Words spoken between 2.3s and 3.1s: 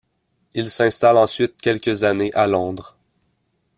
à Londres.